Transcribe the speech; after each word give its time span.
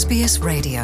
SBS 0.00 0.40
Radio 0.44 0.80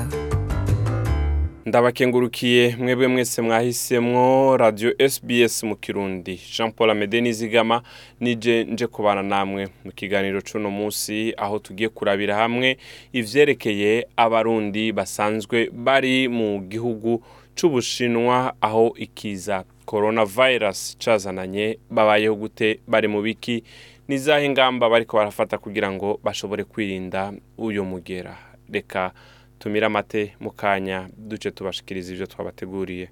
ndabakengurukiye 1.66 2.76
mwebwe 2.78 3.08
mwese 3.08 3.42
mwahisemwo 3.42 4.56
radiyo 4.56 5.08
SBS 5.08 5.64
mu 5.64 5.76
kirundi 5.76 6.40
jean 6.56 6.72
paul 6.72 6.90
amede 6.90 7.20
n'izigama 7.20 7.82
nije 8.20 8.64
nje 8.64 8.86
kubana 8.86 9.22
namwe 9.22 9.68
mu 9.84 9.92
kiganiro 9.92 10.40
cy'uno 10.40 10.70
munsi 10.70 11.34
aho 11.36 11.58
tugiye 11.58 11.88
kurabira 11.88 12.34
hamwe 12.36 12.76
ibyerekeye 13.12 14.06
abarundi 14.16 14.92
basanzwe 14.92 15.70
bari 15.72 16.28
mu 16.28 16.50
gihugu 16.72 17.12
cy'ubushinwa 17.56 18.54
aho 18.60 18.92
ikiza 18.96 19.64
korona 19.84 20.24
virusi 20.24 20.96
cyazananye 21.00 21.78
babayeho 21.90 22.34
gute 22.34 22.68
bari 22.86 23.08
mu 23.08 23.20
biki 23.22 23.64
n'izahe 24.08 24.48
ngamba 24.48 24.90
bariko 24.92 25.16
barafata 25.16 25.58
kugira 25.58 25.88
ngo 25.92 26.08
bashobore 26.24 26.64
kwirinda 26.64 27.32
uyu 27.58 27.84
mugera 27.84 28.51
reka 28.70 29.12
tumire 29.58 29.86
amate 29.86 30.32
mu 30.40 30.50
kanya 30.50 31.08
duce 31.18 31.50
tubashikiriza 31.50 32.12
ibyo 32.12 32.26
twabateguriye 32.26 33.08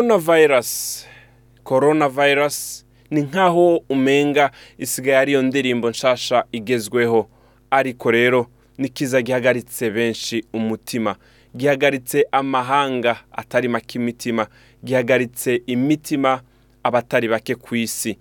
in 0.00 0.18
vayirasi 0.18 1.06
korona 1.64 2.08
vayirasi 2.08 2.84
ni 3.10 3.20
nk'aho 3.22 3.78
umenga 3.88 4.50
isigaye 4.78 5.18
ariyo 5.18 5.42
ndirimbo 5.42 5.90
nshasha 5.90 6.44
igezweho 6.52 7.28
ariko 7.70 8.10
rero 8.10 8.46
nikiza 8.78 9.22
gihagaritse 9.22 9.90
benshi 9.90 10.44
umutima 10.52 11.16
gihagaritse 11.56 12.24
amahanga 12.32 13.16
atari 13.32 13.68
make 13.68 13.98
imitima 13.98 14.46
gihagaritse 14.84 15.62
imitima 15.66 16.42
abatari 16.84 17.28
bake 17.28 17.54
ku 17.54 17.76
isi 17.76 18.18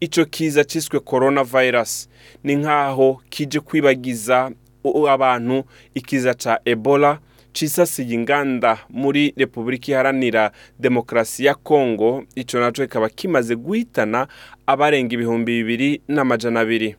icyo 0.00 0.24
kiza 0.24 0.64
cyiswe 0.64 1.00
korona 1.00 1.44
vayirasi 1.44 2.08
ni 2.44 2.56
nk'aho 2.56 3.20
kije 3.30 3.60
kwibagiza 3.60 4.50
abantu 5.12 5.64
ikiza 5.94 6.34
cya 6.34 6.54
ebola 6.64 7.18
cisasiye 7.54 8.10
inganda 8.18 8.78
muri 8.90 9.30
repubulika 9.38 9.86
iharanira 9.92 10.50
demokarasi 10.78 11.44
ya 11.44 11.54
kongo 11.54 12.24
icyo 12.34 12.60
nacyo 12.60 12.86
kikaba 12.86 13.08
kimaze 13.08 13.54
guhitana 13.56 14.26
abarenga 14.66 15.14
ibihumbi 15.14 15.52
bibiri 15.58 16.00
n'amajana 16.08 16.60
abiri 16.60 16.90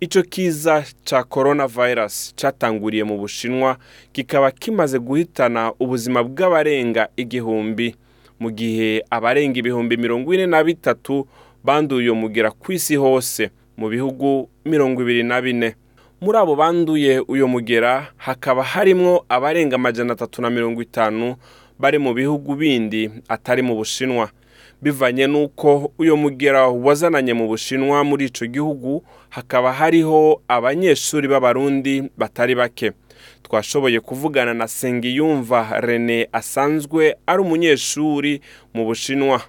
icyo 0.00 0.22
kiza 0.22 0.84
cya 1.04 1.22
korona 1.24 1.66
vayirasi 1.66 2.34
cyatanguriye 2.34 3.04
mu 3.04 3.18
bushinwa 3.20 3.76
kikaba 4.12 4.50
kimaze 4.50 4.98
guhitana 4.98 5.72
ubuzima 5.80 6.22
bw'abarenga 6.24 7.02
igihumbi 7.22 7.94
mu 8.40 8.48
gihe 8.58 9.04
abarenga 9.10 9.56
ibihumbi 9.60 9.94
mirongo 10.02 10.32
ine 10.34 10.46
na 10.46 10.64
bitatu 10.64 11.28
banduye 11.64 12.10
umugera 12.12 12.50
ku 12.52 12.72
isi 12.76 12.94
hose 13.00 13.48
mu 13.80 13.88
bihugu 13.88 14.48
mirongo 14.68 15.00
ibiri 15.00 15.24
na 15.24 15.40
bine 15.40 15.80
muri 16.20 16.36
abo 16.36 16.52
banduye 16.54 17.24
uyu 17.24 17.48
mugera 17.48 18.12
hakaba 18.16 18.60
harimo 18.62 19.24
abarenga 19.28 19.76
amajana 19.80 20.12
atatu 20.12 20.42
na 20.44 20.50
mirongo 20.52 20.84
itanu 20.84 21.36
bari 21.80 21.96
mu 21.96 22.12
bihugu 22.12 22.52
bindi 22.54 23.08
atari 23.28 23.64
mu 23.64 23.74
bushinwa 23.80 24.28
bivanye 24.84 25.24
n'uko 25.26 25.90
uyu 25.96 26.14
mugera 26.20 26.68
wazananye 26.68 27.32
mu 27.32 27.48
bushinwa 27.48 27.96
muri 28.04 28.28
icyo 28.28 28.44
gihugu 28.46 28.90
hakaba 29.32 29.72
hariho 29.72 30.44
abanyeshuri 30.48 31.32
b'abarundi 31.32 32.12
batari 32.12 32.52
bake 32.54 32.92
twashoboye 33.40 34.00
kuvugana 34.04 34.52
na 34.52 34.68
sengiyumva 34.68 35.80
rene 35.80 36.28
asanzwe 36.32 37.16
ari 37.26 37.40
umunyeshuri 37.40 38.44
mu 38.76 38.84
bushinwa 38.84 39.40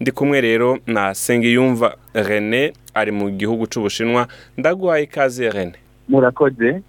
ndi 0.00 0.10
kumwe 0.12 0.40
rero 0.40 0.78
na 0.86 1.14
sengiyumva 1.14 1.94
rene 2.14 2.72
ari 2.94 3.12
mu 3.12 3.30
gihugu 3.38 3.66
cy'ubushinwa 3.70 4.28
ndaguhaye 4.58 5.04
ikaze 5.04 5.44
rene 5.50 5.76
murakoze 6.08 6.80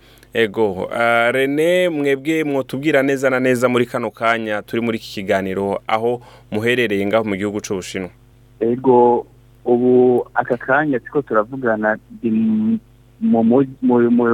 ego 0.43 0.65
ah, 0.95 1.31
rene 1.35 1.89
mwebwe 1.89 2.43
mwotubwira 2.43 3.03
neza 3.03 3.29
na 3.29 3.39
neza 3.39 3.69
muri 3.73 3.85
kano 3.91 4.09
kanya 4.11 4.61
turi 4.67 4.81
muri 4.81 4.97
iki 4.97 5.11
kiganiro 5.15 5.81
aho 5.95 6.11
muherereye 6.51 7.03
ngaho 7.05 7.23
mu 7.29 7.35
gihugu 7.39 7.59
cy'ubushinwa 7.65 8.09
ego 8.69 9.27
ubu 9.73 9.93
aka 10.33 10.57
kanya 10.57 10.99
siko 11.03 11.21
turavugana 11.21 11.89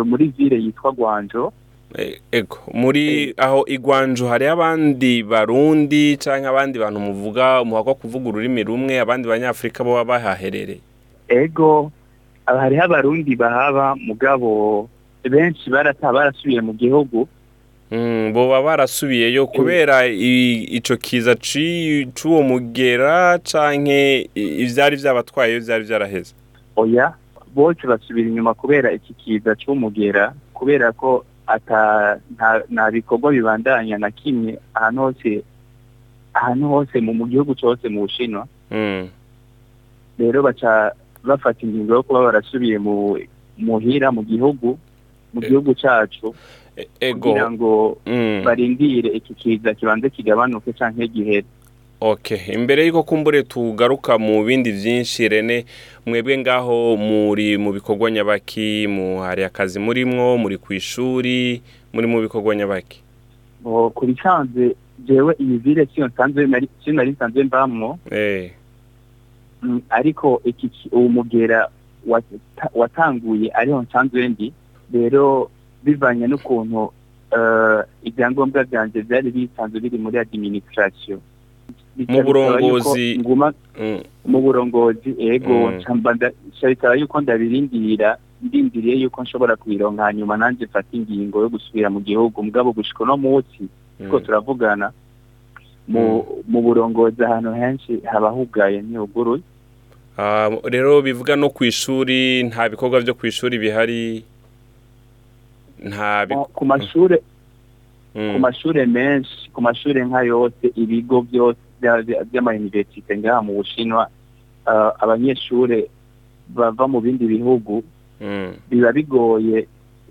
muri 0.06 0.26
vile 0.38 0.56
yitwa 0.64 0.92
gwanjo 0.92 1.44
E, 1.96 2.20
ego 2.32 2.58
muri 2.74 3.34
aho 3.38 3.64
igwanju 3.68 4.26
hari 4.28 4.46
abandi 4.52 5.24
barundi 5.24 6.18
cyangwa 6.24 6.50
abandi 6.52 6.76
bantu 6.84 7.00
muvuga 7.08 7.64
muhagwa 7.64 7.94
kuvuga 7.96 8.28
ururimi 8.30 8.62
rumwe 8.68 8.94
abandi 9.00 9.26
banyafurika 9.32 9.84
baba 9.88 10.04
bahaherereye 10.12 10.80
ego 11.40 11.92
hariho 12.46 12.84
abarundi 12.86 13.32
bahaba 13.42 13.86
mugabo 14.08 14.50
benshi 15.34 15.66
barata 15.74 16.08
barasubiye 16.16 16.60
mu 16.68 16.74
gihugu 16.82 17.18
hmm, 17.92 18.34
baba 18.36 18.58
barasubiyeyo 18.68 19.48
kubera 19.56 19.98
icyo 20.78 20.96
kiza 21.06 21.34
cy'uwo 21.46 22.42
mugera 22.50 23.14
cyangwa 23.40 24.00
ibyari 24.64 24.96
byabatwaye 25.02 25.52
byari 25.64 25.84
byaraheze 25.88 26.32
oya 26.82 27.08
bose 27.56 27.82
basubira 27.92 28.28
inyuma 28.30 28.52
kubera 28.60 28.88
iki 28.98 29.12
kiza 29.20 29.52
cy'umugera 29.60 30.24
kubera 30.58 30.90
ko 31.02 31.12
ata 31.48 32.20
nta 32.70 32.92
bikorwa 32.92 33.32
bibandanya 33.32 33.96
na 33.98 34.12
kimwe 34.12 34.60
ahantu 34.76 35.02
hose 35.04 35.30
ahantu 36.36 36.66
hose 36.72 36.96
mu 37.02 37.26
gihugu 37.32 37.52
cyose 37.60 37.84
mu 37.90 38.00
bushinwa 38.04 38.44
hmm. 38.74 39.02
rero 40.20 40.40
baca 40.48 40.72
bafata 41.28 41.60
ingingo 41.66 41.92
yo 41.96 42.04
kuba 42.06 42.22
barasubiye 42.28 42.78
mu 42.86 42.94
muhira 43.66 44.08
mu 44.16 44.22
gihugu 44.32 44.70
mu 45.34 45.40
eh. 45.44 45.50
gihugu 45.50 45.72
cyacu 45.82 46.28
eh, 47.00 47.14
kugira 47.16 47.46
ngo 47.54 47.72
hmm. 48.06 48.38
barindire 48.46 49.10
iki 49.18 49.32
kiza 49.40 49.70
kibanze 49.78 50.08
kigabanuke 50.16 50.70
cyangwa 50.80 51.06
gihere 51.16 51.48
ok 52.02 52.30
imbere 52.54 52.86
y'uko 52.86 53.04
kumbure 53.10 53.42
tugaruka 53.44 54.18
mu 54.22 54.46
bindi 54.46 54.70
byinshi 54.70 55.26
rene 55.34 55.66
mwebwe 56.06 56.38
ngaho 56.38 56.78
muri 57.02 57.58
mu 57.58 57.74
bikorwa 57.74 58.06
nyabaki 58.14 58.86
hari 59.26 59.42
akazi 59.50 59.80
murimo 59.82 60.38
muri 60.38 60.62
ku 60.62 60.74
ishuri 60.78 61.62
muri 61.94 62.06
mu 62.06 62.18
bikorwa 62.22 62.54
nyabaki 62.54 63.02
ku 63.98 64.02
bisanzwe 64.06 64.76
byewe 65.02 65.32
imivire 65.42 65.82
cyo 65.94 66.06
nari 66.06 67.12
nsanzwe 67.12 67.42
mbamwo 67.50 67.90
eh. 68.14 68.52
mm, 69.66 69.82
ariko 69.90 70.40
uwo 70.98 71.10
mugera 71.18 71.60
watanguye 72.78 73.48
ariho 73.60 73.80
nsanzwe 73.86 74.22
ndi 74.30 74.48
rero 74.94 75.50
bivanye 75.84 76.26
n'ukuntu 76.30 76.84
eh, 77.34 77.80
ibyangombwa 78.08 78.60
byanjye 78.70 79.00
byari 79.08 79.28
bisanzwe 79.36 79.78
biri 79.84 79.98
muri 80.04 80.16
adiminisitirasiyo 80.22 81.20
mu 82.06 82.22
burongozi 82.24 83.18
mm. 83.18 83.54
mu 84.26 84.42
burongozi 84.42 85.16
ego 85.20 85.70
mm. 85.72 85.78
nshobora 86.54 86.96
yuko 87.00 87.22
ndabirindira 87.22 88.18
ndindiriye 88.42 88.96
yuko 89.02 89.24
nshobora 89.24 89.56
kubironka 89.56 90.04
hanyuma 90.04 90.38
nanjye 90.38 90.66
mfata 90.66 90.88
ingingo 90.94 91.42
yo 91.42 91.50
gusubira 91.50 91.90
mu 91.90 92.00
gihugu 92.02 92.44
mugabo 92.46 92.70
gushika 92.72 93.04
uno 93.04 93.18
munsi 93.18 93.60
kuko 93.98 94.16
mm. 94.20 94.24
turavugana 94.26 94.92
mu 95.90 96.22
burongozi 96.48 97.24
ahantu 97.26 97.52
henshi 97.58 98.00
haba 98.06 98.30
hugaye 98.30 98.78
ntihuguruye 98.86 99.42
ah, 100.18 100.50
rero 100.70 101.02
bivuga 101.02 101.34
no 101.36 101.50
ku 101.50 101.66
ishuri 101.66 102.44
nta 102.46 102.70
bikorwa 102.70 103.02
byo 103.02 103.14
ku 103.18 103.26
ishuri 103.28 103.58
bihari 103.58 104.22
ku 106.54 106.64
mashuri 106.66 107.18
menshi 108.86 109.50
ku 109.54 109.60
mashuri 109.62 110.00
nka 110.06 110.22
yose 110.30 110.66
ibigo 110.82 111.22
byose 111.30 111.60
by'amayuniverisite 111.82 113.18
ngaha 113.18 113.42
mu 113.46 113.52
bushinwa 113.58 114.04
uh, 114.68 114.92
abanyeshuri 115.04 115.86
bava 116.50 116.86
mu 116.92 117.00
bindi 117.02 117.26
bihugu 117.26 117.84
mm. 118.22 118.50
biba 118.70 118.90
bigoye 118.96 119.68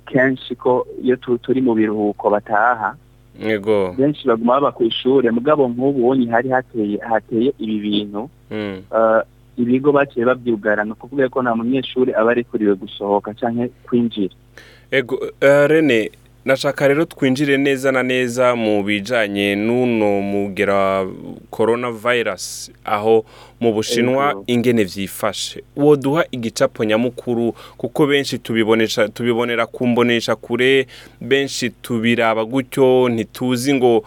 kenshi 0.06 0.54
ko 0.54 0.86
iyo 1.02 1.16
turi 1.16 1.60
mu 1.62 1.74
biruhuko 1.74 2.30
bataha 2.30 2.94
benshi 3.98 4.24
baguma 4.28 4.54
baba 4.56 4.72
ku 4.72 4.84
ishuri 4.88 5.28
mugabo 5.30 5.68
nk'ubu 5.68 6.00
ubonye 6.00 6.26
hari 6.32 6.48
hateye 7.04 7.48
ibi 7.60 7.76
bintu 7.82 8.30
mm. 8.52 8.76
uh, 8.92 9.22
ibigo 9.60 9.92
baciye 9.92 10.24
babyugara 10.26 10.84
ni 10.84 10.92
ukuvuga 10.94 11.26
ko 11.28 11.42
nta 11.42 11.52
munyeshuri 11.58 12.10
aba 12.14 12.30
arikuriwe 12.30 12.74
gusohoka 12.78 13.34
cyangwa 13.36 13.66
kwinjira 13.88 14.34
uh, 15.02 15.66
rene 15.66 16.10
nashaka 16.46 16.88
rero 16.88 17.04
twinjire 17.04 17.56
neza 17.58 17.92
na 17.92 18.02
neza 18.02 18.54
mu 18.54 18.82
bijyanye 18.86 19.56
n'uno 19.58 20.20
mugera 20.22 21.02
korona 21.50 21.90
vayirasi 21.90 22.70
aho 22.86 23.26
mu 23.60 23.72
bushinwa 23.74 24.42
ingene 24.46 24.84
byifashe 24.86 25.62
woduha 25.76 26.22
igicapo 26.30 26.84
nyamukuru 26.84 27.50
kuko 27.76 28.06
benshi 28.06 28.38
tubibonera 29.14 29.66
kumbonesha 29.66 30.36
kure 30.36 30.86
benshi 31.20 31.70
tubiraba 31.70 32.44
gutyo 32.46 33.08
ntituzi 33.10 33.74
ngo 33.74 34.06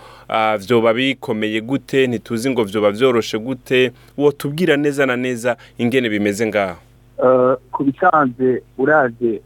byoba 0.66 0.90
ah, 0.90 0.94
bikomeye 0.94 1.62
gute 1.62 2.08
ntituzi 2.08 2.48
ngo 2.50 2.64
byoba 2.64 2.92
byoroshe 2.96 3.38
gute 3.38 3.92
wotubwira 4.18 4.78
neza 4.80 5.04
na 5.06 5.16
neza 5.20 5.58
ingene 5.78 6.08
bimeze 6.10 6.48
ngaho 6.48 6.80
Eh, 7.20 7.54
ku 7.76 7.84
bisanzwe 7.84 8.64
uraze 8.80 9.42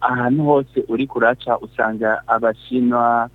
ahantu 0.00 0.42
hose 0.48 0.78
uri 0.88 1.04
kuraca 1.06 1.52
usanga 1.60 2.22
abashinwa 2.34 3.28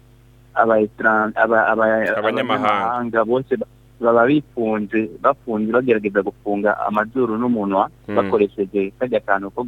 abanyamahanga 0.57 3.19
bose 3.29 3.53
baba 4.01 4.23
bifunze 4.29 4.99
bafunze 5.23 5.69
bagerageza 5.75 6.21
gufunga 6.27 6.69
amazuru 6.87 7.33
n'umunwa 7.37 7.83
hmm. 8.05 8.15
bakoresheje 8.17 8.79
kajya 8.97 9.19
kantu 9.27 9.47
ko 9.53 9.61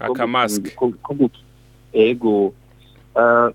akamasike 0.00 0.94
ego 2.10 2.36
eh, 3.14 3.50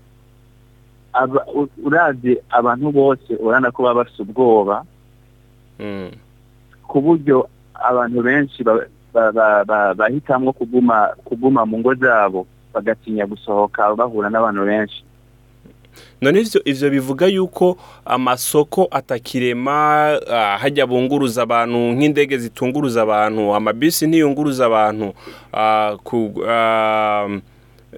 urazi 1.86 2.32
abantu 2.58 2.86
bose 2.96 3.30
urana 3.44 3.68
ko 3.70 3.78
baba 3.84 3.94
bafite 3.98 4.20
ubwoba 4.24 4.76
hmm. 5.78 6.08
ku 6.88 6.96
buryo 7.04 7.36
abantu 7.88 8.18
benshi 8.26 8.60
bahitamo 9.96 10.52
kuguma 10.52 11.16
kuguma 11.24 11.64
mu 11.66 11.78
ngo 11.80 11.92
zabo 11.96 12.44
bagatinya 12.74 13.24
gusohoka 13.26 13.96
bahura 13.96 14.28
n'abantu 14.28 14.62
benshi 14.68 15.00
none 16.20 16.36
ivyo 16.68 16.86
bivuga 16.92 17.24
yuko 17.32 17.76
amasoko 18.04 18.84
atakirema 18.98 19.76
ah, 20.30 20.56
hajya 20.60 20.84
bunguruza 20.90 21.40
abantu 21.46 21.78
nk'indege 21.96 22.34
zitunguruza 22.44 23.00
abantu 23.06 23.42
amabisi 23.56 24.04
ntiyunguruza 24.06 24.62
abantu 24.68 25.08
ah, 25.52 25.96
ku 26.06 26.18
ah, 26.48 27.28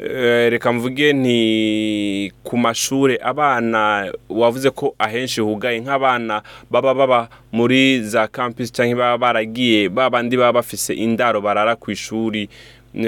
Eh, 0.05 0.51
reka 0.53 0.73
mvuge 0.73 1.13
nti 1.13 2.33
ku 2.43 2.57
mashuri 2.59 3.17
abana 3.21 4.13
wavuze 4.31 4.71
ko 4.71 4.95
ahenshi 4.99 5.41
hugaye 5.43 5.81
nk'abana 5.83 6.43
baba 6.71 6.95
baba 6.95 7.27
muri 7.53 7.99
za 8.07 8.29
kampisi 8.31 8.71
cyangwa 8.73 8.97
baba 9.03 9.19
baragiye 9.19 9.89
babandi 9.91 10.37
baba 10.39 10.53
bafise 10.63 10.95
indaro 10.95 11.41
barara 11.43 11.75
ku 11.77 11.91
ishuri 11.91 12.47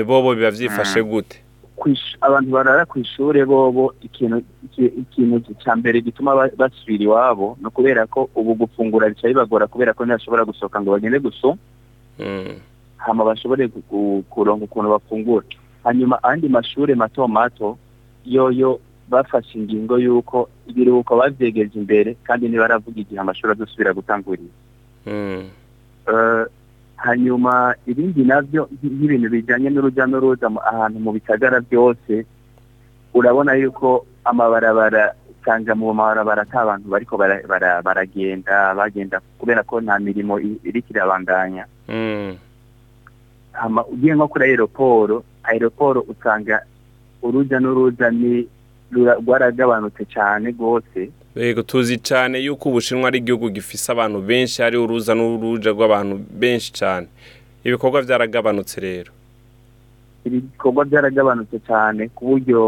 bobo 0.06 0.34
biba 0.34 0.50
byifashe 0.50 0.98
mm. 1.02 1.08
gute 1.14 1.38
abantu 2.26 2.50
barara 2.50 2.82
ku 2.90 2.98
ishuri 2.98 3.38
bobo 3.46 3.94
ikintu 4.02 5.38
cya 5.62 5.72
mbere 5.78 6.00
gituma 6.02 6.34
basubira 6.58 7.04
iwabo 7.06 7.54
ni 7.62 7.66
ukubera 7.70 8.02
ko 8.10 8.26
ubu 8.34 8.54
gufungura 8.66 9.06
bica 9.14 9.30
bibagora 9.30 9.66
kubera 9.70 9.94
ko 9.94 10.02
ntibashobora 10.04 10.42
gusohoka 10.44 10.76
ngo 10.82 10.90
bagende 10.90 11.18
gusoma 11.22 11.58
mm. 12.18 12.50
hano 12.98 13.20
bashobore 13.28 13.62
kuronka 14.26 14.64
ukuntu 14.66 14.88
bafungura 14.96 15.46
hanyuma 15.84 16.22
andi 16.22 16.48
mashuri 16.48 16.94
mato 16.94 17.28
mato 17.28 17.78
yoyo 18.26 18.80
bafashe 19.08 19.58
ingingo 19.58 19.98
y'uko 19.98 20.48
ibiruhuko 20.70 21.16
babyegeje 21.18 21.74
imbere 21.78 22.14
kandi 22.24 22.48
ntibaravuga 22.48 22.96
igihe 23.00 23.18
amashuri 23.20 23.52
adusubira 23.52 23.94
gutangurira 23.96 24.54
hmm. 25.04 25.42
eh, 26.08 26.42
hanyuma 26.96 27.74
ibindi 27.90 28.22
nabyo 28.22 28.68
nk'ibintu 28.78 29.26
bijyanye 29.32 29.68
n'urujya 29.72 30.04
n'uruza 30.06 30.46
ahantu 30.70 30.98
mu 31.02 31.10
bitagara 31.16 31.58
byose 31.60 32.24
urabona 33.16 33.54
yuko 33.58 34.06
amabarabara 34.24 35.14
usanga 35.32 35.72
mu 35.74 35.90
mabarabara 35.94 36.42
ata 36.46 36.60
bantu 36.68 36.86
bariko 36.88 37.14
baragenda 37.84 38.74
bagenda 38.78 39.16
kubera 39.40 39.62
ko 39.66 39.80
nta 39.82 39.98
mirimo 39.98 40.38
iriko 40.38 40.88
irabandanya 40.94 41.64
hmm. 41.90 42.36
ugiye 43.90 44.14
nko 44.14 44.26
kuri 44.30 44.44
aeroporo 44.46 45.24
aeroporo 45.50 46.04
usanga 46.08 46.56
urujya 47.26 47.56
n'uruza 47.60 48.08
rwaragabanutse 49.20 50.02
cyane 50.14 50.46
rwose 50.56 51.00
yego 51.36 51.62
tuzi 51.70 51.94
cyane 52.08 52.34
yuko 52.46 52.64
ubushinwa 52.70 53.04
ari 53.10 53.18
igihugu 53.22 53.46
gifise 53.56 53.86
abantu 53.92 54.18
benshi 54.30 54.58
hari 54.64 54.76
uruza 54.84 55.10
n'uruja 55.18 55.70
rw'abantu 55.76 56.14
benshi 56.42 56.70
cyane 56.80 57.06
ibikorwa 57.66 57.98
byaragabanutse 58.06 58.76
rero 58.86 59.10
ibikorwa 60.26 60.82
byaragabanutse 60.90 61.56
cyane 61.68 62.02
ku 62.14 62.22
buryo 62.28 62.58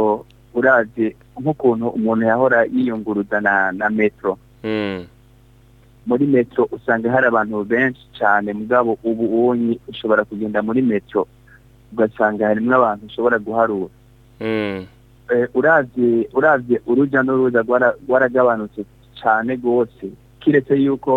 urazi 0.58 1.06
nk'ukuntu 1.40 1.86
umuntu 1.96 2.22
yahora 2.30 2.58
yiyunguruza 2.74 3.36
na 3.46 3.54
na 3.78 3.86
metero 3.96 4.32
hmm. 4.64 4.98
muri 6.08 6.24
metero 6.34 6.62
usanga 6.76 7.06
hari 7.14 7.26
abantu 7.32 7.54
benshi 7.72 8.04
cyane 8.18 8.48
mugabo 8.58 8.90
ubu 9.08 9.22
ubonye 9.26 9.74
ushobora 9.90 10.22
kugenda 10.28 10.58
muri 10.66 10.80
metero 10.92 11.22
ugasanga 11.92 12.44
harimo 12.48 12.72
abantu 12.76 13.06
ushobora 13.06 13.36
guharura 13.38 13.92
hmm. 14.40 14.78
eh, 15.34 15.46
urabye 15.54 16.28
urabye 16.38 16.76
urujya 16.88 17.20
n'uruza 17.24 17.60
rwaragabanutse 18.06 18.80
cyane 19.20 19.50
rwose 19.60 20.04
kiretse 20.40 20.74
yuko 20.84 21.12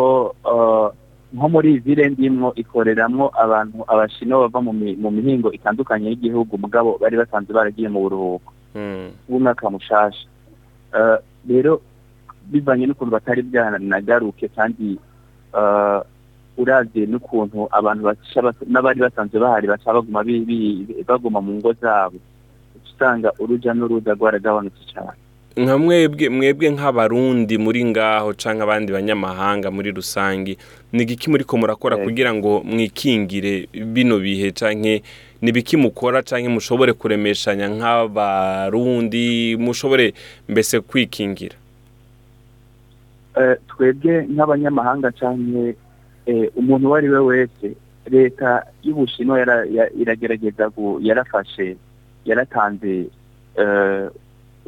eh, 0.53 0.85
nko 1.35 1.47
muri 1.53 1.71
vile 1.85 2.05
ndimwo 2.13 2.49
ikoreramo 2.61 3.25
abantu 3.43 3.77
abashino 3.91 4.35
bava 4.43 4.59
mu 5.03 5.09
mihingo 5.17 5.47
itandukanye 5.57 6.05
y'igihugu 6.09 6.53
mugabo 6.63 6.89
bari 7.01 7.15
basanzwe 7.21 7.51
baragiye 7.57 7.89
mu 7.93 7.99
buruhuko 8.03 8.49
hmm. 8.75 9.05
bw'umwaka 9.27 9.65
mushasha 9.73 10.25
eh, 10.97 11.17
rero 11.49 11.73
bivanye 12.51 12.83
n'ukuntu 12.85 13.11
batari 13.17 13.41
bwanagaruke 13.49 14.45
kandi 14.55 14.87
uravye 16.57 17.05
n'ukuntu 17.05 17.67
abantu 17.71 18.01
baca 18.07 18.51
n'abari 18.71 18.99
basanzwe 18.99 19.37
bahari 19.39 19.67
baca 19.67 19.93
baguma 19.93 20.21
baguma 21.07 21.39
mu 21.45 21.51
ngo 21.59 21.71
zabo 21.81 22.17
usanga 22.85 23.29
urujya 23.41 23.71
n'uruza 23.75 24.15
rwaragabanutse 24.17 24.81
cyane 24.91 25.17
nka 25.61 25.75
mwebwe 25.83 26.25
mwebwe 26.35 26.67
nk'abarundi 26.75 27.55
muri 27.63 27.81
ngaho 27.91 28.29
canke 28.41 28.61
abandi 28.65 28.89
banyamahanga 28.97 29.67
muri 29.75 29.89
rusange 29.97 30.51
ni 30.91 31.03
muri 31.03 31.25
muriko 31.31 31.53
murakora 31.59 31.95
eh. 31.99 32.03
kugira 32.03 32.31
ngo 32.37 32.51
mwikingire 32.71 33.53
bino 33.93 34.15
bihe 34.23 34.51
canke 34.59 35.03
nibiki 35.43 35.75
mukora 35.83 36.17
canke 36.29 36.47
mushobore 36.55 36.91
kuremeshanya 36.99 37.67
nk'abarundi 37.75 39.25
mushobore 39.63 40.07
mbese 40.51 40.75
kwikingira 40.89 41.55
eh, 43.41 43.55
twebwe 43.69 44.13
nk'abanyamahanga 44.33 45.09
canke 45.19 45.75
Eh, 46.27 46.49
umuntu 46.57 46.83
uwo 46.87 46.95
ari 46.99 47.07
we 47.13 47.19
wese 47.29 47.67
leta 48.13 48.49
y'ubushinwa 48.85 49.35
iragerageza 50.01 50.63
yarafashe 51.07 51.65
yaratanze 52.29 52.91
eh, 53.61 54.03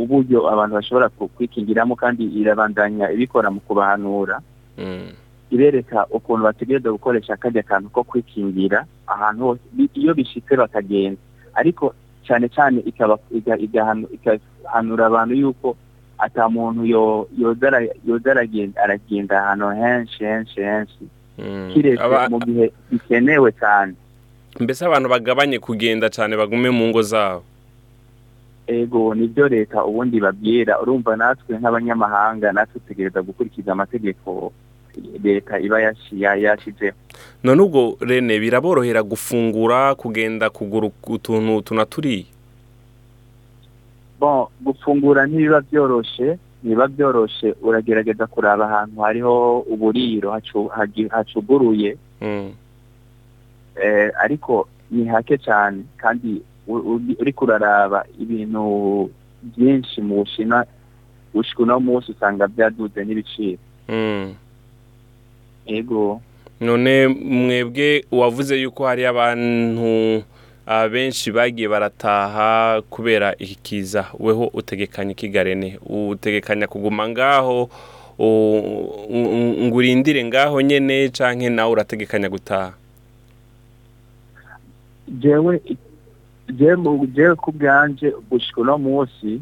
uburyo 0.01 0.39
abantu 0.53 0.73
bashobora 0.77 1.07
kwikingiramo 1.35 1.93
kandi 2.03 2.23
irabandanya 2.39 3.05
ibikora 3.15 3.47
mu 3.53 3.59
kubahanura 3.67 4.35
hmm. 4.79 5.07
ibereka 5.55 5.97
ukuntu 6.17 6.41
bategereza 6.47 6.91
gukoresha 6.95 7.31
akajya 7.33 7.63
kantu 7.71 7.87
ko 7.95 8.01
kwikingira 8.09 8.79
ahantu 9.13 9.41
hose 9.45 9.63
iyo 10.01 10.11
bishyitse 10.17 10.53
bakagenda 10.61 11.19
ariko 11.59 11.85
cyane 12.25 12.45
cyane 12.55 12.77
ikahanura 14.15 15.03
abantu 15.09 15.33
yuko 15.41 15.67
ata 16.25 16.43
muntu 16.53 16.81
yoza 18.07 18.29
aragenda 18.33 19.33
ahantu 19.41 19.65
henshi 19.81 20.19
henshi 20.31 20.59
henshi 20.69 21.03
Hmm. 21.37 21.69
kiretse 21.73 22.27
mu 22.33 22.37
gihe 22.49 22.65
bikenewe 22.91 23.49
cyane 23.61 23.93
mbese 24.59 24.81
abantu 24.89 25.07
bagabanye 25.13 25.57
kugenda 25.65 26.07
cyane 26.15 26.33
bagume 26.41 26.69
mu 26.77 26.83
ngo 26.89 27.01
zabo 27.11 27.43
ego 28.67 29.13
nibyo 29.13 29.45
leta 29.53 29.79
ubundi 29.85 30.17
babwira 30.25 30.73
urumva 30.81 31.11
natwe 31.21 31.53
nk'abanyamahanga 31.61 32.47
natwe 32.55 32.77
tugerageza 32.87 33.21
gukurikiza 33.27 33.69
amategeko 33.75 34.29
leta 35.25 35.53
iba 35.65 35.77
yashyizeho 36.41 36.97
none 37.45 37.59
ubwo 37.65 37.81
rene 38.07 38.33
biraborohera 38.43 39.01
gufungura 39.11 39.77
kugenda 40.01 40.45
kugura 40.55 40.85
utuntu 41.15 41.53
tunaturiye 41.67 42.25
bon 44.19 44.49
gufungura 44.65 45.21
ntibiba 45.29 45.61
byoroshye 45.69 46.27
niba 46.63 46.87
byoroshye 46.87 47.53
uragerageza 47.65 48.25
kuraba 48.33 48.63
ahantu 48.69 48.97
hariho 49.05 49.35
uburiro 49.73 50.27
hacuguruye 51.13 51.91
hmm. 52.21 52.47
eh, 53.85 54.09
ariko 54.23 54.67
ni 54.91 55.05
hake 55.05 55.37
cyane 55.37 55.83
kandi 56.01 56.41
uri 57.21 57.33
kuraraba 57.37 57.99
ibintu 58.23 58.63
byinshi 59.43 59.97
mu 60.01 60.15
bushinwa 60.21 60.59
uno 61.61 61.75
munsi 61.85 62.07
usanga 62.11 62.47
byaduze 62.47 62.99
n'ibiciro 63.05 63.61
hmm. 63.89 64.25
yego 65.65 66.21
none 66.59 67.07
mwebwe 67.41 68.03
wavuze 68.19 68.53
yuko 68.63 68.81
hari 68.89 69.03
abantu 69.05 69.87
benshi 70.91 71.31
bagiye 71.31 71.63
barataha 71.67 72.81
kubera 72.89 73.35
ikiza 73.37 74.05
weho 74.19 74.47
utegekanya 74.53 75.11
ikigarene 75.11 75.79
utegekanya 75.87 76.67
kuguma 76.67 77.07
ngaho 77.09 77.69
ngo 79.63 79.77
urindire 79.77 80.23
ngaho 80.27 80.61
nyine 80.61 81.07
cyangwa 81.15 81.49
nawe 81.55 81.71
urategekanya 81.71 82.27
gutaha 82.29 82.73
ngewe 85.11 85.61
ku 87.39 87.49
bwanjye 87.55 88.11
gushyira 88.29 88.59
uno 88.75 88.77
munsi 88.77 89.39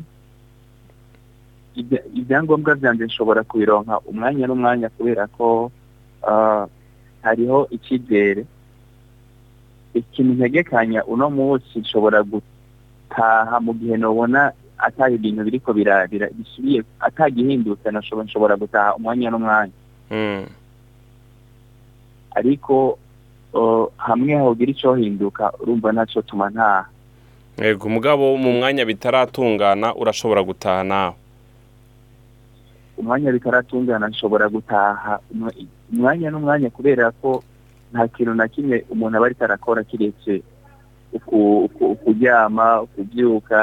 ibyangombwa 2.14 2.76
byanjye 2.78 3.06
nshobora 3.10 3.42
kubironka 3.44 3.98
umwanya 4.06 4.46
n'umwanya 4.48 4.90
kubera 4.94 5.26
ko 5.34 5.72
ah, 6.22 6.68
hariho 7.26 7.60
icyizere 7.76 8.46
ikintu 10.00 10.32
ntegekanya 10.38 11.02
uno 11.12 11.26
munsi 11.36 11.74
nshobora 11.82 12.20
gutaha 12.32 13.56
mu 13.66 13.72
gihe 13.80 13.96
nubona 13.98 14.42
ataha 14.86 15.16
ibintu 15.18 15.42
biriko 15.48 15.70
bisubiye 16.38 16.80
atagihindutse 17.08 17.88
nshobora 17.96 18.56
gutaha 18.62 18.90
umwanya 19.00 19.30
n'umwanya 19.32 19.72
hmm. 20.12 20.44
ariko 22.40 22.76
hamwe 24.06 24.34
icyo 24.74 24.90
hinduka 25.00 25.44
urumva 25.64 25.88
ntacyo 25.96 26.20
tuma 26.28 26.46
ntaha 26.54 26.84
yego 27.64 27.84
umugabo 27.90 28.24
mu 28.44 28.52
mwanya 28.58 28.84
bitaratungana 28.90 29.88
urashobora 30.02 30.42
gutaha 30.50 30.82
nawe 30.92 31.16
umwanya 33.00 33.30
bitaratungana 33.36 34.06
nshobora 34.12 34.46
gutaha 34.56 35.12
umwanya 35.94 36.28
n'umwanya 36.30 36.68
kubera 36.76 37.06
ko 37.24 37.32
nta 37.96 38.08
kintu 38.12 38.32
na 38.36 38.46
kimwe 38.52 38.84
umuntu 38.92 39.16
aba 39.18 39.26
ariko 39.32 39.44
arakora 39.48 39.82
keretse 39.88 40.34
kuryama 42.04 42.68
kubyuka 42.96 43.60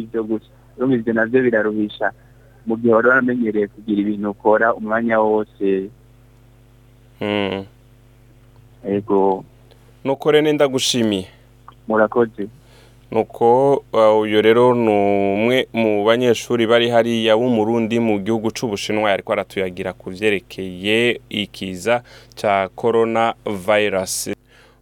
ibyo 0.00 0.20
gusa 0.28 0.48
ibyo 0.96 1.12
nabyo 1.12 1.38
biraruhisha 1.44 2.06
mu 2.66 2.74
gihe 2.80 2.92
wari 2.96 3.08
waramenyereye 3.12 3.66
kugira 3.72 3.98
ibintu 4.04 4.26
ukora 4.32 4.66
umwanya 4.78 5.16
wose 5.28 5.66
yego 8.88 9.22
hmm. 9.36 10.04
nuko 10.04 10.24
rero 10.32 10.48
ndagushimiye 10.56 11.26
murakoze 11.88 12.42
nuko 13.10 13.84
eh, 13.94 14.18
uyu 14.20 14.42
rero 14.42 14.74
ni 14.74 14.88
umwe 15.32 15.66
mu 15.72 16.04
banyeshuri 16.04 16.66
bari 16.66 16.90
hariya 16.90 17.36
w'umurundi 17.36 17.96
mu 18.00 18.20
gihugu 18.20 18.50
cy'ubushinwa 18.52 19.10
ariko 19.12 19.32
aratuyagira 19.32 19.92
ku 19.96 20.10
byerekeye 20.10 21.20
ikiza 21.28 22.02
cya 22.36 22.68
korona 22.74 23.34
vayirasi 23.46 24.36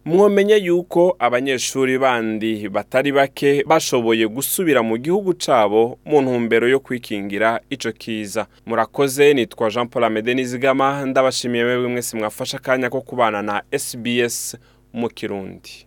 mwomenye 0.05 0.55
yuko 0.55 1.15
abanyeshuri 1.19 1.97
bandi 1.99 2.69
batari 2.69 3.11
bake 3.11 3.63
bashoboye 3.67 4.27
gusubira 4.27 4.83
mu 4.83 4.97
gihugu 4.97 5.31
cyabo 5.39 5.97
mu 6.05 6.19
ntumbero 6.21 6.67
yo 6.67 6.79
kwikingira 6.79 7.59
icyo 7.69 7.91
kiza 7.91 8.47
murakoze 8.65 9.33
nitwa 9.33 9.71
jean 9.71 9.87
paul 9.87 10.03
amede 10.03 10.33
nizigama 10.33 11.05
ndabashimiye 11.05 11.77
mwese 11.87 12.17
mwafashe 12.17 12.57
akanya 12.57 12.89
ko 12.91 12.99
kubana 13.01 13.39
na 13.41 13.55
SBS 13.71 14.59
mu 14.93 15.07
kirundi 15.07 15.86